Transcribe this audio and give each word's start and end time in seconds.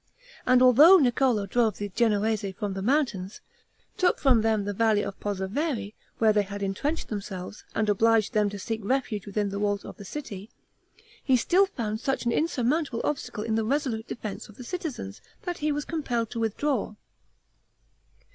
And 0.47 0.63
although 0.63 0.97
Niccolo 0.97 1.45
drove 1.45 1.77
the 1.77 1.89
Genoese 1.89 2.55
from 2.57 2.73
the 2.73 2.81
mountains, 2.81 3.39
took 3.97 4.17
from 4.17 4.41
them 4.41 4.63
the 4.65 4.73
valley 4.73 5.03
of 5.03 5.19
Pozeveri, 5.19 5.93
where 6.17 6.33
they 6.33 6.41
had 6.41 6.63
entrenched 6.63 7.09
themselves, 7.09 7.63
and 7.75 7.87
obliged 7.87 8.33
them 8.33 8.49
to 8.49 8.57
seek 8.57 8.81
refuge 8.83 9.27
within 9.27 9.49
the 9.49 9.59
walls 9.59 9.85
of 9.85 9.97
the 9.97 10.03
city, 10.03 10.49
he 11.23 11.37
still 11.37 11.67
found 11.67 11.99
such 11.99 12.25
an 12.25 12.31
insurmountable 12.31 13.01
obstacle 13.03 13.43
in 13.43 13.53
the 13.53 13.63
resolute 13.63 14.07
defense 14.07 14.49
of 14.49 14.55
the 14.57 14.63
citizens, 14.63 15.21
that 15.43 15.59
he 15.59 15.71
was 15.71 15.85
compelled 15.85 16.31
to 16.31 16.39
withdraw. 16.39 16.95